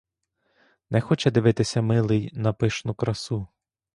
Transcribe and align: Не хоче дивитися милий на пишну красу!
Не 0.89 1.01
хоче 1.01 1.31
дивитися 1.31 1.81
милий 1.81 2.29
на 2.33 2.53
пишну 2.53 2.93
красу! 2.93 3.47